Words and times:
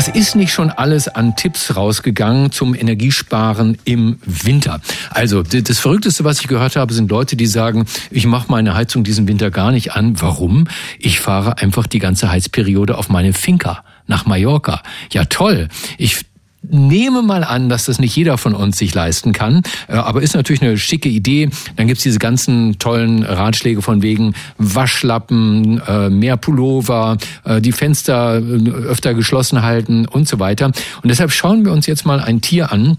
Was 0.00 0.08
ist 0.08 0.34
nicht 0.34 0.50
schon 0.50 0.70
alles 0.70 1.08
an 1.08 1.36
Tipps 1.36 1.76
rausgegangen 1.76 2.52
zum 2.52 2.74
Energiesparen 2.74 3.76
im 3.84 4.18
Winter? 4.24 4.80
Also 5.10 5.42
das 5.42 5.78
Verrückteste, 5.78 6.24
was 6.24 6.40
ich 6.40 6.48
gehört 6.48 6.74
habe, 6.76 6.94
sind 6.94 7.10
Leute, 7.10 7.36
die 7.36 7.44
sagen, 7.44 7.84
ich 8.10 8.24
mache 8.24 8.50
meine 8.50 8.74
Heizung 8.74 9.04
diesen 9.04 9.28
Winter 9.28 9.50
gar 9.50 9.72
nicht 9.72 9.92
an. 9.92 10.18
Warum? 10.18 10.68
Ich 10.98 11.20
fahre 11.20 11.58
einfach 11.58 11.86
die 11.86 11.98
ganze 11.98 12.30
Heizperiode 12.30 12.96
auf 12.96 13.10
meine 13.10 13.34
Finca 13.34 13.84
nach 14.06 14.24
Mallorca. 14.24 14.82
Ja 15.12 15.26
toll. 15.26 15.68
Ich 15.98 16.24
nehme 16.62 17.22
mal 17.22 17.44
an, 17.44 17.68
dass 17.68 17.86
das 17.86 17.98
nicht 17.98 18.14
jeder 18.14 18.38
von 18.38 18.54
uns 18.54 18.78
sich 18.78 18.94
leisten 18.94 19.32
kann, 19.32 19.62
äh, 19.88 19.94
aber 19.94 20.22
ist 20.22 20.34
natürlich 20.34 20.62
eine 20.62 20.76
schicke 20.78 21.08
Idee. 21.08 21.48
Dann 21.76 21.86
gibt's 21.86 22.02
diese 22.02 22.18
ganzen 22.18 22.78
tollen 22.78 23.22
Ratschläge 23.22 23.82
von 23.82 24.02
wegen 24.02 24.34
Waschlappen, 24.58 25.80
äh, 25.86 26.10
mehr 26.10 26.36
Pullover, 26.36 27.16
äh, 27.44 27.60
die 27.60 27.72
Fenster 27.72 28.34
öfter 28.34 29.14
geschlossen 29.14 29.62
halten 29.62 30.06
und 30.06 30.28
so 30.28 30.38
weiter. 30.38 30.66
Und 30.66 31.08
deshalb 31.08 31.32
schauen 31.32 31.64
wir 31.64 31.72
uns 31.72 31.86
jetzt 31.86 32.06
mal 32.06 32.20
ein 32.20 32.40
Tier 32.40 32.72
an, 32.72 32.98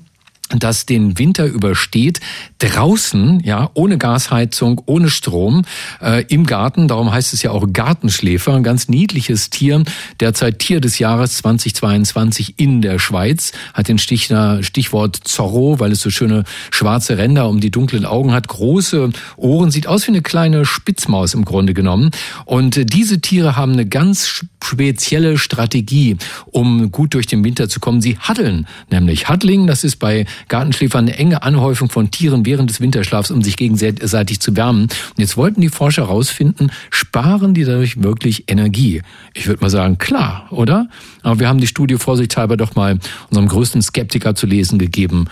das 0.57 0.85
den 0.85 1.17
Winter 1.17 1.45
übersteht, 1.45 2.19
draußen, 2.59 3.41
ja, 3.43 3.69
ohne 3.73 3.97
Gasheizung, 3.97 4.81
ohne 4.85 5.09
Strom, 5.09 5.63
äh, 6.01 6.23
im 6.27 6.45
Garten. 6.45 6.87
Darum 6.87 7.11
heißt 7.11 7.33
es 7.33 7.41
ja 7.41 7.51
auch 7.51 7.65
Gartenschläfer, 7.71 8.55
ein 8.55 8.63
ganz 8.63 8.87
niedliches 8.87 9.49
Tier. 9.49 9.83
Derzeit 10.19 10.59
Tier 10.59 10.81
des 10.81 10.99
Jahres 10.99 11.37
2022 11.37 12.55
in 12.57 12.81
der 12.81 12.99
Schweiz. 12.99 13.51
Hat 13.73 13.87
den 13.87 13.97
Stichwort 13.97 15.19
Zorro, 15.23 15.79
weil 15.79 15.91
es 15.91 16.01
so 16.01 16.09
schöne 16.09 16.43
schwarze 16.69 17.17
Ränder 17.17 17.49
um 17.49 17.59
die 17.59 17.71
dunklen 17.71 18.05
Augen 18.05 18.31
hat. 18.33 18.47
Große 18.47 19.09
Ohren, 19.37 19.71
sieht 19.71 19.87
aus 19.87 20.07
wie 20.07 20.11
eine 20.11 20.21
kleine 20.21 20.65
Spitzmaus 20.65 21.33
im 21.33 21.45
Grunde 21.45 21.73
genommen. 21.73 22.11
Und 22.45 22.77
äh, 22.77 22.85
diese 22.85 23.21
Tiere 23.21 23.55
haben 23.55 23.73
eine 23.73 23.85
ganz 23.85 24.43
spezielle 24.71 25.37
Strategie, 25.37 26.15
um 26.45 26.91
gut 26.91 27.13
durch 27.13 27.27
den 27.27 27.43
Winter 27.43 27.67
zu 27.67 27.81
kommen. 27.81 28.01
Sie 28.01 28.17
haddeln, 28.17 28.67
nämlich 28.89 29.27
Huddling, 29.27 29.67
das 29.67 29.83
ist 29.83 29.97
bei 29.97 30.25
Gartenschläfer 30.47 30.97
eine 30.97 31.17
enge 31.17 31.43
Anhäufung 31.43 31.89
von 31.89 32.09
Tieren 32.09 32.45
während 32.45 32.69
des 32.69 32.79
Winterschlafs, 32.79 33.31
um 33.31 33.41
sich 33.41 33.57
gegenseitig 33.57 34.39
zu 34.39 34.55
wärmen. 34.55 34.83
Und 34.83 35.17
jetzt 35.17 35.35
wollten 35.35 35.59
die 35.59 35.69
Forscher 35.69 36.03
herausfinden, 36.03 36.71
sparen 36.89 37.53
die 37.53 37.65
dadurch 37.65 38.01
wirklich 38.01 38.45
Energie? 38.47 39.01
Ich 39.33 39.47
würde 39.47 39.61
mal 39.61 39.69
sagen, 39.69 39.97
klar, 39.97 40.47
oder? 40.51 40.87
Aber 41.21 41.39
wir 41.41 41.49
haben 41.49 41.59
die 41.59 41.67
Studie 41.67 41.97
vorsichtshalber 41.97 42.55
doch 42.55 42.75
mal 42.75 42.97
unserem 43.29 43.49
größten 43.49 43.81
Skeptiker 43.81 44.35
zu 44.35 44.47
lesen 44.47 44.79
gegeben. 44.79 45.25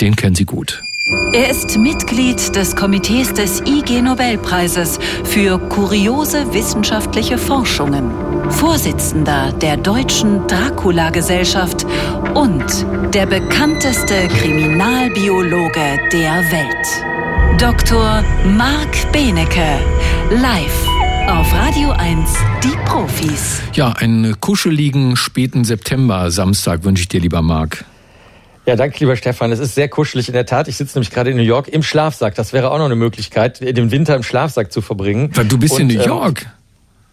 Den 0.00 0.14
kennen 0.14 0.36
Sie 0.36 0.44
gut. 0.44 0.80
Er 1.34 1.50
ist 1.50 1.76
Mitglied 1.76 2.56
des 2.56 2.74
Komitees 2.74 3.34
des 3.34 3.60
IG 3.66 4.00
Nobelpreises 4.00 4.98
für 5.24 5.58
kuriose 5.58 6.54
wissenschaftliche 6.54 7.36
Forschungen, 7.36 8.10
Vorsitzender 8.50 9.52
der 9.52 9.76
Deutschen 9.76 10.46
Dracula-Gesellschaft 10.46 11.84
und 12.34 12.64
der 13.12 13.26
bekannteste 13.26 14.28
Kriminalbiologe 14.28 15.98
der 16.10 16.42
Welt. 16.50 17.60
Dr. 17.60 18.24
Marc 18.56 19.12
Benecke, 19.12 19.80
live 20.30 20.88
auf 21.28 21.52
Radio 21.52 21.90
1, 21.90 22.34
die 22.62 22.76
Profis. 22.86 23.60
Ja, 23.74 23.92
einen 23.92 24.40
kuscheligen 24.40 25.16
späten 25.16 25.64
September 25.64 26.30
Samstag 26.30 26.84
wünsche 26.84 27.02
ich 27.02 27.08
dir, 27.08 27.20
lieber 27.20 27.42
Marc. 27.42 27.84
Ja, 28.66 28.76
danke, 28.76 28.98
lieber 29.00 29.14
Stefan. 29.16 29.52
Es 29.52 29.58
ist 29.58 29.74
sehr 29.74 29.88
kuschelig 29.88 30.28
in 30.28 30.34
der 30.34 30.46
Tat. 30.46 30.68
Ich 30.68 30.76
sitze 30.76 30.96
nämlich 30.96 31.10
gerade 31.10 31.30
in 31.30 31.36
New 31.36 31.42
York 31.42 31.68
im 31.68 31.82
Schlafsack. 31.82 32.34
Das 32.34 32.52
wäre 32.54 32.70
auch 32.70 32.78
noch 32.78 32.86
eine 32.86 32.96
Möglichkeit, 32.96 33.60
den 33.60 33.90
Winter 33.90 34.16
im 34.16 34.22
Schlafsack 34.22 34.72
zu 34.72 34.80
verbringen. 34.80 35.30
Du 35.48 35.58
bist 35.58 35.74
und, 35.74 35.82
in 35.82 35.88
New 35.88 36.02
ähm, 36.02 36.08
York. 36.08 36.42
Ähm, 36.42 36.50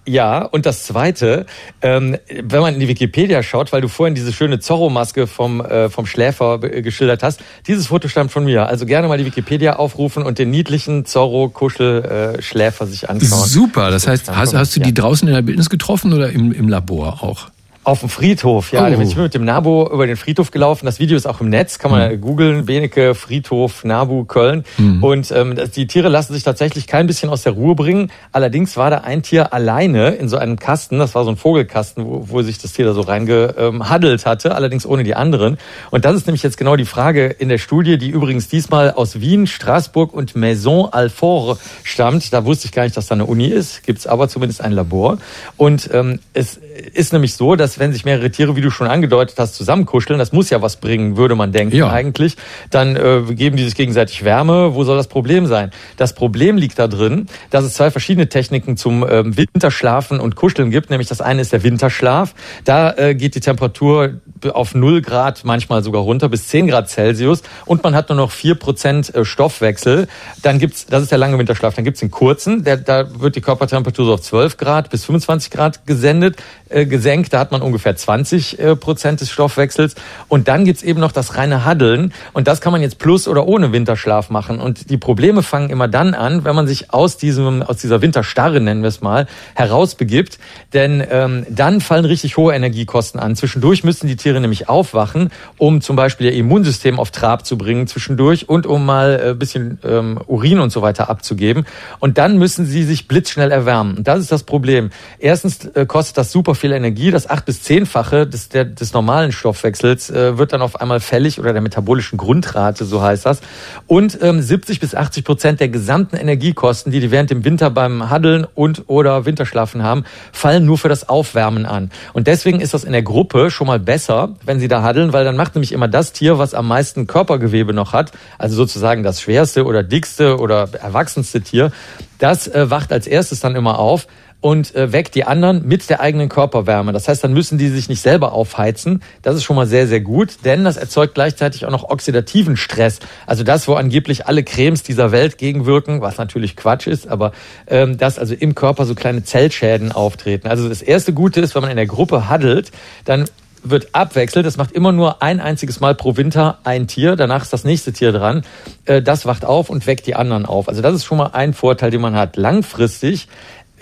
ja, 0.06 0.44
und 0.44 0.66
das 0.66 0.84
Zweite, 0.84 1.46
ähm, 1.82 2.18
wenn 2.42 2.62
man 2.62 2.74
in 2.74 2.80
die 2.80 2.88
Wikipedia 2.88 3.44
schaut, 3.44 3.72
weil 3.72 3.82
du 3.82 3.88
vorhin 3.88 4.16
diese 4.16 4.34
schöne 4.34 4.60
Zorro-Maske 4.60 5.28
vom, 5.28 5.62
äh, 5.62 5.90
vom 5.90 6.08
Schläfer 6.08 6.58
geschildert 6.58 7.22
hast, 7.22 7.42
dieses 7.68 7.88
Foto 7.88 8.08
stammt 8.08 8.32
von 8.32 8.44
mir. 8.44 8.66
Also 8.66 8.88
gerne 8.88 9.08
mal 9.08 9.20
die 9.20 9.26
Wikipedia 9.26 9.76
aufrufen 9.76 10.24
und 10.24 10.40
den 10.40 10.50
niedlichen 10.50 11.06
Zorro-Kuschel-Schläfer 11.06 12.88
sich 12.88 13.10
anschauen. 13.10 13.48
Super, 13.48 13.92
das 13.92 14.08
heißt, 14.08 14.36
hast, 14.36 14.56
hast 14.56 14.76
du 14.76 14.80
die 14.80 14.94
draußen 14.94 15.28
in 15.28 15.36
der 15.36 15.44
Bildnis 15.44 15.70
getroffen 15.70 16.14
oder 16.14 16.32
im, 16.32 16.52
im 16.52 16.68
Labor 16.68 17.22
auch? 17.22 17.52
Auf 17.84 18.02
dem 18.02 18.10
Friedhof, 18.10 18.72
ja. 18.74 18.86
Oh. 18.86 19.02
Ich 19.02 19.16
bin 19.16 19.24
mit 19.24 19.34
dem 19.34 19.44
Nabu 19.44 19.88
über 19.88 20.06
den 20.06 20.16
Friedhof 20.16 20.52
gelaufen. 20.52 20.86
Das 20.86 21.00
Video 21.00 21.18
ist 21.18 21.26
auch 21.26 21.42
im 21.42 21.50
Netz, 21.50 21.80
kann 21.80 21.90
man 21.90 22.12
mhm. 22.12 22.22
googeln. 22.22 22.66
Benecke, 22.66 23.16
Friedhof, 23.16 23.84
Nabu, 23.84 24.24
Köln. 24.24 24.66
Mhm. 24.78 25.04
Und 25.04 25.32
ähm, 25.32 25.58
die 25.76 25.88
Tiere 25.88 26.08
lassen 26.08 26.34
sich 26.34 26.44
tatsächlich 26.44 26.86
kein 26.86 27.08
bisschen 27.08 27.32
aus 27.32 27.42
der 27.42 27.54
Ruhe 27.54 27.74
bringen. 27.74 28.12
Allerdings 28.32 28.78
war 28.78 28.92
da 28.92 29.00
ein 29.00 29.24
Tier 29.24 29.52
alleine 29.52 30.12
in 30.12 30.30
so 30.30 30.38
einem 30.38 30.60
Kasten. 30.60 31.00
Das 31.00 31.16
war 31.16 31.24
so 31.24 31.32
ein 31.32 31.38
Vogelkasten, 31.38 32.06
wo, 32.06 32.26
wo 32.30 32.42
sich 32.44 32.60
das 32.60 32.74
Tier 32.74 32.86
da 32.86 32.94
so 32.94 33.02
reingehaddelt 33.02 34.28
hatte, 34.28 34.54
allerdings 34.54 34.86
ohne 34.86 35.04
die 35.04 35.16
anderen. 35.16 35.58
Und 35.90 36.06
das 36.06 36.16
ist 36.16 36.28
nämlich 36.28 36.44
jetzt 36.44 36.58
genau 36.58 36.76
die 36.76 36.86
Frage 36.86 37.26
in 37.26 37.50
der 37.50 37.58
Studie, 37.58 37.98
die 37.98 38.10
übrigens 38.10 38.48
diesmal 38.48 38.92
aus 38.92 39.22
Wien, 39.22 39.48
Straßburg 39.48 40.14
und 40.14 40.36
Maison 40.36 40.94
Alfort 40.94 41.58
stammt. 41.84 42.32
Da 42.32 42.46
wusste 42.46 42.68
ich 42.68 42.74
gar 42.74 42.84
nicht, 42.84 42.96
dass 42.96 43.08
da 43.08 43.16
eine 43.16 43.26
Uni 43.26 43.48
ist. 43.48 43.82
Gibt's 43.82 44.06
aber 44.06 44.30
zumindest 44.30 44.62
ein 44.62 44.72
Labor. 44.72 45.18
Und 45.58 45.90
ähm, 45.94 46.20
es 46.36 46.60
ist 46.94 47.14
nämlich 47.14 47.36
so, 47.36 47.56
dass 47.56 47.80
wenn 47.80 47.94
sich 47.94 48.06
mehrere 48.06 48.32
Tiere, 48.32 48.56
wie 48.56 48.62
du 48.62 48.72
schon 48.72 48.88
angedeutet 48.88 49.38
hast, 49.38 49.56
zusammenkuscheln, 49.56 50.20
das 50.20 50.32
muss 50.32 50.50
ja 50.50 50.62
was 50.62 50.78
bringen, 50.78 51.18
würde 51.18 51.36
man 51.36 51.52
denken 51.52 51.76
ja. 51.76 51.90
eigentlich, 51.90 52.36
dann 52.70 52.96
äh, 52.96 53.22
geben 53.34 53.58
die 53.58 53.64
sich 53.64 53.76
gegenseitig 53.76 54.24
Wärme. 54.24 54.76
Wo 54.76 54.84
soll 54.84 54.98
das 54.98 55.08
Problem 55.08 55.46
sein? 55.46 55.72
Das 55.98 56.14
Problem 56.14 56.58
liegt 56.58 56.80
da 56.80 56.88
drin, 56.88 57.28
dass 57.50 57.64
es 57.64 57.74
zwei 57.76 57.92
verschiedene 57.92 58.30
Techniken 58.30 58.78
zum 58.78 59.06
ähm, 59.10 59.38
Winterschlafen 59.38 60.20
und 60.20 60.36
Kuscheln 60.36 60.72
gibt. 60.72 60.90
Nämlich 60.90 61.08
das 61.08 61.22
eine 61.22 61.42
ist 61.42 61.54
der 61.54 61.64
Winterschlaf. 61.64 62.34
Da 62.66 62.94
äh, 62.98 63.16
geht 63.16 63.36
die 63.36 63.40
Temperatur 63.40 64.22
auf 64.54 64.74
0 64.76 65.02
Grad, 65.02 65.44
manchmal 65.44 65.84
sogar 65.84 66.02
runter 66.02 66.30
bis 66.30 66.48
10 66.48 66.68
Grad 66.68 66.90
Celsius 66.90 67.44
und 67.66 67.84
man 67.84 67.96
hat 67.96 68.10
nur 68.10 68.18
noch 68.18 68.32
4 68.32 68.56
Prozent 68.56 69.14
äh, 69.14 69.26
Stoffwechsel. 69.26 70.08
Dann 70.42 70.60
gibt's, 70.60 70.86
das 70.86 71.04
ist 71.04 71.12
der 71.12 71.18
lange 71.18 71.38
Winterschlaf, 71.38 71.76
dann 71.76 71.86
gibt's 71.86 72.00
den 72.00 72.12
kurzen, 72.12 72.64
der, 72.64 72.78
da 72.78 73.20
wird 73.20 73.36
die 73.36 73.42
Körpertemperatur 73.42 74.06
so 74.06 74.14
auf 74.14 74.22
12 74.22 74.58
Grad 74.58 74.90
bis 74.90 75.06
25 75.06 75.52
Grad 75.52 75.86
gesendet, 75.86 76.38
äh, 76.72 76.86
gesenkt. 76.86 77.34
Da 77.34 77.40
hat 77.40 77.52
man 77.52 77.62
ungefähr 77.62 77.96
20 77.96 78.60
äh, 78.60 78.76
Prozent 78.76 79.22
des 79.22 79.30
Stoffwechsels. 79.30 79.96
Und 80.28 80.48
dann 80.48 80.66
gibt's 80.66 80.84
eben 80.84 81.00
noch 81.00 81.12
das 81.12 81.38
reine 81.38 81.66
Haddeln. 81.66 82.14
Und 82.34 82.48
das 82.48 82.62
kann 82.62 82.72
man 82.72 82.82
jetzt 82.82 82.98
plus 83.00 83.28
oder 83.28 83.48
ohne 83.48 83.72
Winterschlaf 83.72 84.30
machen. 84.30 84.60
Und 84.60 84.90
die 84.90 84.98
Probleme 84.98 85.44
fangen 85.44 85.70
immer 85.70 85.88
dann 85.88 86.14
an, 86.14 86.46
wenn 86.46 86.56
man 86.56 86.68
sich 86.68 86.94
aus 86.94 87.18
diesem, 87.18 87.62
aus 87.62 87.78
dieser 87.78 88.02
Winterstarre, 88.02 88.62
nennen 88.62 88.82
wir 88.82 88.88
es 88.88 89.02
mal, 89.02 89.28
herausbegibt. 89.56 90.40
Denn 90.74 91.04
ähm, 91.10 91.46
dann 91.50 91.82
fallen 91.82 92.06
richtig 92.06 92.38
hohe 92.38 92.54
Energiekosten 92.54 93.20
an. 93.20 93.36
Zwischendurch 93.36 93.84
müssen 93.84 94.08
die 94.08 94.16
Tiere 94.16 94.40
nämlich 94.40 94.70
aufwachen, 94.70 95.30
um 95.58 95.82
zum 95.82 95.96
Beispiel 95.96 96.28
ihr 96.28 96.34
Immunsystem 96.34 97.00
auf 97.00 97.12
Trab 97.12 97.46
zu 97.46 97.58
bringen 97.58 97.88
zwischendurch 97.88 98.50
und 98.50 98.66
um 98.66 98.86
mal 98.86 99.20
ein 99.20 99.32
äh, 99.32 99.34
bisschen 99.34 99.80
ähm, 99.84 100.20
Urin 100.28 100.60
und 100.60 100.72
so 100.72 100.82
weiter 100.82 101.10
abzugeben. 101.10 101.66
Und 102.00 102.18
dann 102.18 102.38
müssen 102.38 102.66
sie 102.66 102.84
sich 102.84 103.08
blitzschnell 103.08 103.52
erwärmen. 103.52 103.98
Und 103.98 104.08
das 104.08 104.20
ist 104.20 104.32
das 104.32 104.44
Problem. 104.44 104.92
Erstens 105.20 105.70
kostet 105.88 106.18
das 106.18 106.32
super 106.32 106.56
viel 106.62 106.72
Energie. 106.72 107.12
Das 107.12 107.30
acht 107.30 107.46
bis 107.46 107.62
zehnfache 107.64 108.26
des, 108.26 108.48
der, 108.48 108.64
des 108.64 108.94
normalen 108.94 109.32
Stoffwechsels 109.32 110.10
äh, 110.10 110.38
wird 110.38 110.54
dann 110.54 110.62
auf 110.62 110.80
einmal 110.80 111.00
fällig 111.00 111.40
oder 111.40 111.52
der 111.52 111.62
metabolischen 111.62 112.18
Grundrate, 112.18 112.86
so 112.86 113.02
heißt 113.02 113.26
das. 113.26 113.42
Und 113.88 114.18
ähm, 114.22 114.42
70 114.42 114.80
bis 114.80 114.96
80 114.96 115.26
Prozent 115.26 115.60
der 115.60 115.68
gesamten 115.68 116.16
Energiekosten, 116.16 116.92
die 116.92 117.02
die 117.02 117.12
während 117.12 117.32
dem 117.32 117.44
Winter 117.44 117.70
beim 117.70 118.10
Haddeln 118.10 118.48
und 118.56 118.84
oder 118.88 119.26
Winterschlafen 119.26 119.84
haben, 119.84 120.06
fallen 120.32 120.66
nur 120.66 120.78
für 120.78 120.88
das 120.88 121.10
Aufwärmen 121.10 121.66
an. 121.66 121.92
Und 122.14 122.28
deswegen 122.28 122.62
ist 122.62 122.74
das 122.74 122.84
in 122.84 122.92
der 122.92 123.04
Gruppe 123.04 123.52
schon 123.52 123.68
mal 123.68 123.80
besser, 123.80 124.36
wenn 124.46 124.60
sie 124.60 124.68
da 124.68 124.84
haddeln, 124.84 125.12
weil 125.12 125.26
dann 125.26 125.36
macht 125.36 125.56
nämlich 125.56 125.72
immer 125.72 125.88
das 125.88 126.14
Tier, 126.14 126.38
was 126.38 126.54
am 126.54 126.68
meisten 126.68 127.08
Körpergewebe 127.08 127.74
noch 127.74 127.92
hat, 127.92 128.12
also 128.38 128.56
sozusagen 128.56 129.04
das 129.04 129.20
schwerste 129.20 129.66
oder 129.66 129.84
dickste 129.84 130.38
oder 130.38 130.70
erwachsenste 130.80 131.42
Tier, 131.42 131.72
das 132.20 132.48
äh, 132.48 132.70
wacht 132.70 132.94
als 132.94 133.08
erstes 133.08 133.40
dann 133.40 133.56
immer 133.56 133.80
auf 133.80 134.08
und 134.42 134.76
äh, 134.76 134.92
weckt 134.92 135.14
die 135.16 135.24
anderen 135.24 135.68
mit 135.68 135.90
der 135.90 136.02
eigenen 136.02 136.28
Körperwärme. 136.28 136.92
Das 136.92 137.08
heißt, 137.08 137.24
dann 137.24 137.32
müssen 137.32 137.60
die 137.60 137.70
sich 137.70 137.88
nicht 137.88 138.02
selber 138.02 138.34
aufheizen. 138.34 139.04
Das 139.22 139.36
ist 139.36 139.44
schon 139.44 139.56
mal 139.56 139.68
sehr, 139.68 139.88
sehr 139.88 140.02
gut, 140.02 140.40
denn 140.44 140.64
das 140.64 140.78
erzeugt 140.78 141.14
gleichzeitig 141.14 141.66
auch 141.66 141.72
noch 141.72 141.90
oxidativen 141.90 142.58
Stress. 142.58 143.00
Also 143.28 143.44
das, 143.44 143.68
wo 143.68 143.76
angeblich 143.76 144.26
alle 144.26 144.44
Cremes 144.44 144.82
dieser 144.82 145.12
Welt 145.12 145.38
gegenwirken, 145.38 146.02
was 146.02 146.18
natürlich 146.18 146.56
Quatsch 146.56 146.88
ist, 146.88 147.08
aber 147.08 147.32
ähm, 147.68 147.98
dass 147.98 148.18
also 148.18 148.34
im 148.34 148.56
Körper 148.56 148.86
so 148.86 148.96
kleine 148.96 149.24
Zellschäden 149.24 149.92
auftreten. 149.92 150.48
Also 150.48 150.68
das 150.68 150.82
erste 150.82 151.14
Gute 151.14 151.40
ist, 151.40 151.54
wenn 151.54 151.62
man 151.62 151.72
in 151.72 151.78
der 151.78 151.86
Gruppe 151.86 152.28
haddelt, 152.28 152.72
dann 153.06 153.26
wird 153.64 153.90
abwechselt. 153.94 154.46
Es 154.46 154.58
macht 154.58 154.72
immer 154.72 154.92
nur 154.92 155.22
ein 155.22 155.40
einziges 155.40 155.80
Mal 155.80 155.96
pro 155.96 156.18
Winter 156.18 156.60
ein 156.64 156.88
Tier. 156.88 157.16
Danach 157.16 157.44
ist 157.44 157.54
das 157.54 157.64
nächste 157.64 157.94
Tier 157.94 158.12
dran. 158.12 158.44
Äh, 158.86 159.02
das 159.02 159.26
wacht 159.26 159.46
auf 159.46 159.70
und 159.70 159.86
weckt 159.88 160.08
die 160.08 160.16
anderen 160.16 160.46
auf. 160.46 160.68
Also 160.68 160.82
das 160.82 160.96
ist 160.96 161.06
schon 161.06 161.18
mal 161.18 161.32
ein 161.34 161.54
Vorteil, 161.54 161.92
den 161.92 162.02
man 162.02 162.16
hat. 162.16 162.38
Langfristig 162.38 163.28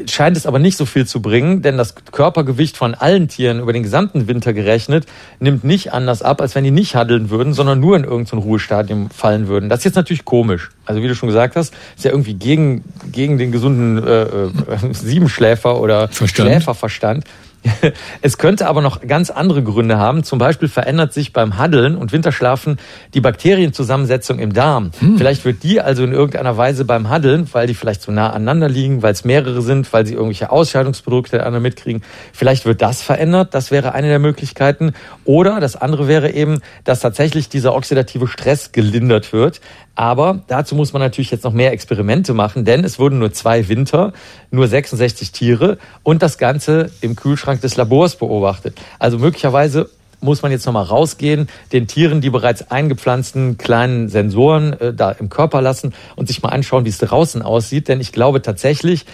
scheint 0.07 0.37
es 0.37 0.45
aber 0.45 0.59
nicht 0.59 0.77
so 0.77 0.85
viel 0.85 1.05
zu 1.05 1.21
bringen, 1.21 1.61
denn 1.61 1.77
das 1.77 1.95
Körpergewicht 2.11 2.77
von 2.77 2.95
allen 2.95 3.27
Tieren 3.27 3.59
über 3.59 3.73
den 3.73 3.83
gesamten 3.83 4.27
Winter 4.27 4.53
gerechnet 4.53 5.05
nimmt 5.39 5.63
nicht 5.63 5.93
anders 5.93 6.21
ab, 6.21 6.41
als 6.41 6.55
wenn 6.55 6.63
die 6.63 6.71
nicht 6.71 6.95
handeln 6.95 7.29
würden, 7.29 7.53
sondern 7.53 7.79
nur 7.79 7.95
in 7.95 8.03
irgendein 8.03 8.39
Ruhestadium 8.39 9.09
fallen 9.09 9.47
würden. 9.47 9.69
Das 9.69 9.79
ist 9.79 9.85
jetzt 9.85 9.95
natürlich 9.95 10.25
komisch. 10.25 10.69
Also 10.85 11.01
wie 11.01 11.07
du 11.07 11.15
schon 11.15 11.27
gesagt 11.27 11.55
hast, 11.55 11.73
ist 11.95 12.05
ja 12.05 12.11
irgendwie 12.11 12.33
gegen, 12.33 12.83
gegen 13.11 13.37
den 13.37 13.51
gesunden 13.51 14.05
äh, 14.05 14.23
äh, 14.23 14.49
Siebenschläfer 14.93 15.79
oder 15.79 16.07
Verstand. 16.07 16.49
Schläferverstand. 16.49 17.25
Es 18.21 18.37
könnte 18.37 18.67
aber 18.67 18.81
noch 18.81 19.01
ganz 19.01 19.29
andere 19.29 19.63
Gründe 19.63 19.97
haben. 19.97 20.23
Zum 20.23 20.39
Beispiel 20.39 20.67
verändert 20.67 21.13
sich 21.13 21.33
beim 21.33 21.57
Haddeln 21.57 21.95
und 21.95 22.11
Winterschlafen 22.11 22.77
die 23.13 23.21
Bakterienzusammensetzung 23.21 24.39
im 24.39 24.53
Darm. 24.53 24.91
Hm. 24.99 25.17
Vielleicht 25.17 25.45
wird 25.45 25.63
die 25.63 25.81
also 25.81 26.03
in 26.03 26.11
irgendeiner 26.11 26.57
Weise 26.57 26.85
beim 26.85 27.09
Haddeln, 27.09 27.47
weil 27.51 27.67
die 27.67 27.73
vielleicht 27.73 28.01
so 28.01 28.11
nah 28.11 28.29
aneinander 28.29 28.69
liegen, 28.69 29.01
weil 29.01 29.13
es 29.13 29.25
mehrere 29.25 29.61
sind, 29.61 29.91
weil 29.93 30.05
sie 30.05 30.13
irgendwelche 30.13 30.51
Ausscheidungsprodukte 30.51 31.45
andere 31.45 31.61
mitkriegen, 31.61 32.01
vielleicht 32.33 32.65
wird 32.65 32.81
das 32.81 33.01
verändert. 33.01 33.53
Das 33.53 33.71
wäre 33.71 33.93
eine 33.93 34.07
der 34.07 34.19
Möglichkeiten. 34.19 34.93
Oder 35.25 35.59
das 35.59 35.75
andere 35.75 36.07
wäre 36.07 36.31
eben, 36.31 36.59
dass 36.83 36.99
tatsächlich 36.99 37.49
dieser 37.49 37.73
oxidative 37.75 38.27
Stress 38.27 38.71
gelindert 38.71 39.33
wird. 39.33 39.61
Aber 39.99 40.43
dazu 40.47 40.75
muss 40.75 40.93
man 40.93 41.01
natürlich 41.01 41.29
jetzt 41.29 41.43
noch 41.43 41.51
mehr 41.51 41.73
Experimente 41.73 42.33
machen, 42.33 42.63
denn 42.63 42.85
es 42.85 42.99
wurden 42.99 43.19
nur 43.19 43.33
zwei 43.33 43.67
Winter, 43.67 44.13
nur 44.49 44.65
66 44.65 45.33
Tiere 45.33 45.77
und 46.03 46.23
das 46.23 46.37
Ganze 46.37 46.89
im 47.01 47.17
Kühlschrank 47.17 47.48
des 47.57 47.75
Labors 47.77 48.15
beobachtet. 48.15 48.77
Also 48.99 49.17
möglicherweise 49.17 49.89
muss 50.21 50.41
man 50.41 50.51
jetzt 50.51 50.65
nochmal 50.65 50.83
rausgehen, 50.83 51.47
den 51.71 51.87
Tieren 51.87 52.21
die 52.21 52.29
bereits 52.29 52.71
eingepflanzten 52.71 53.57
kleinen 53.57 54.09
Sensoren 54.09 54.73
äh, 54.73 54.93
da 54.93 55.11
im 55.11 55.29
Körper 55.29 55.61
lassen 55.61 55.93
und 56.15 56.27
sich 56.27 56.41
mal 56.41 56.49
anschauen, 56.49 56.85
wie 56.85 56.89
es 56.89 56.97
draußen 56.97 57.41
aussieht. 57.41 57.87
Denn 57.87 58.01
ich 58.01 58.11
glaube 58.11 58.41
tatsächlich, 58.41 59.05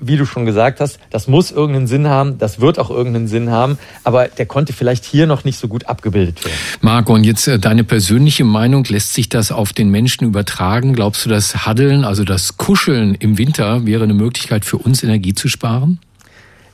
wie 0.00 0.16
du 0.16 0.26
schon 0.26 0.44
gesagt 0.44 0.80
hast, 0.80 0.98
das 1.10 1.28
muss 1.28 1.50
irgendeinen 1.50 1.86
Sinn 1.86 2.08
haben, 2.08 2.38
das 2.38 2.60
wird 2.60 2.78
auch 2.78 2.90
irgendeinen 2.90 3.28
Sinn 3.28 3.50
haben, 3.50 3.78
aber 4.02 4.28
der 4.28 4.46
konnte 4.46 4.72
vielleicht 4.72 5.04
hier 5.04 5.26
noch 5.26 5.44
nicht 5.44 5.58
so 5.58 5.68
gut 5.68 5.86
abgebildet 5.86 6.44
werden. 6.44 6.56
Marco, 6.80 7.14
und 7.14 7.24
jetzt 7.24 7.46
äh, 7.48 7.58
deine 7.58 7.84
persönliche 7.84 8.44
Meinung, 8.44 8.84
lässt 8.84 9.14
sich 9.14 9.28
das 9.28 9.52
auf 9.52 9.72
den 9.72 9.90
Menschen 9.90 10.24
übertragen? 10.24 10.94
Glaubst 10.94 11.24
du, 11.24 11.30
das 11.30 11.66
Haddeln, 11.66 12.04
also 12.04 12.24
das 12.24 12.56
Kuscheln 12.56 13.14
im 13.14 13.38
Winter 13.38 13.86
wäre 13.86 14.04
eine 14.04 14.14
Möglichkeit 14.14 14.64
für 14.64 14.78
uns, 14.78 15.02
Energie 15.02 15.34
zu 15.34 15.48
sparen? 15.48 16.00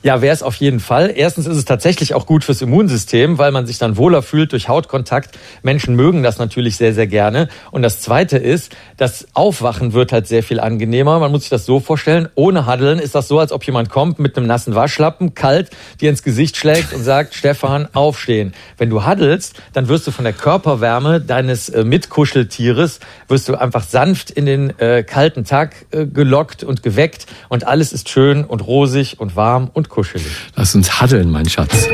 Ja, 0.03 0.19
wäre 0.23 0.33
es 0.33 0.41
auf 0.41 0.55
jeden 0.55 0.79
Fall. 0.79 1.13
Erstens 1.15 1.45
ist 1.45 1.57
es 1.57 1.65
tatsächlich 1.65 2.15
auch 2.15 2.25
gut 2.25 2.43
fürs 2.43 2.63
Immunsystem, 2.63 3.37
weil 3.37 3.51
man 3.51 3.67
sich 3.67 3.77
dann 3.77 3.97
wohler 3.97 4.23
fühlt 4.23 4.51
durch 4.51 4.67
Hautkontakt. 4.67 5.37
Menschen 5.61 5.95
mögen 5.95 6.23
das 6.23 6.39
natürlich 6.39 6.75
sehr, 6.75 6.95
sehr 6.95 7.05
gerne. 7.05 7.49
Und 7.69 7.83
das 7.83 8.01
Zweite 8.01 8.39
ist, 8.39 8.75
das 8.97 9.27
Aufwachen 9.35 9.93
wird 9.93 10.11
halt 10.11 10.25
sehr 10.25 10.41
viel 10.41 10.59
angenehmer. 10.59 11.19
Man 11.19 11.31
muss 11.31 11.41
sich 11.41 11.51
das 11.51 11.67
so 11.67 11.79
vorstellen, 11.79 12.29
ohne 12.33 12.65
Haddeln 12.65 12.97
ist 12.97 13.13
das 13.13 13.27
so, 13.27 13.37
als 13.37 13.51
ob 13.51 13.63
jemand 13.63 13.89
kommt 13.89 14.17
mit 14.17 14.35
einem 14.35 14.47
nassen 14.47 14.73
Waschlappen, 14.73 15.35
kalt, 15.35 15.69
dir 15.99 16.09
ins 16.09 16.23
Gesicht 16.23 16.57
schlägt 16.57 16.93
und 16.93 17.03
sagt, 17.03 17.35
Stefan, 17.35 17.87
aufstehen. 17.93 18.53
Wenn 18.79 18.89
du 18.89 19.03
haddelst, 19.03 19.61
dann 19.73 19.87
wirst 19.87 20.07
du 20.07 20.11
von 20.11 20.23
der 20.25 20.33
Körperwärme 20.33 21.21
deines 21.21 21.69
äh, 21.69 21.83
Mitkuscheltieres, 21.83 23.01
wirst 23.27 23.47
du 23.47 23.53
einfach 23.53 23.83
sanft 23.83 24.31
in 24.31 24.47
den 24.47 24.79
äh, 24.79 25.03
kalten 25.03 25.45
Tag 25.45 25.75
äh, 25.91 26.07
gelockt 26.07 26.63
und 26.63 26.81
geweckt 26.81 27.27
und 27.49 27.67
alles 27.67 27.93
ist 27.93 28.09
schön 28.09 28.43
und 28.43 28.65
rosig 28.65 29.19
und 29.19 29.35
warm 29.35 29.69
und 29.71 29.90
kuschelig. 29.91 30.25
Lass 30.55 30.73
uns 30.73 30.99
haddeln, 30.99 31.29
mein 31.29 31.47
Schatz. 31.47 31.87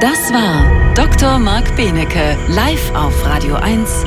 Das 0.00 0.32
war 0.32 0.94
Dr. 0.94 1.38
Marc 1.38 1.74
Benecke, 1.76 2.36
live 2.48 2.94
auf 2.94 3.24
Radio 3.24 3.54
1, 3.56 4.04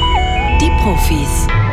die 0.62 0.72
Profis. 0.82 1.65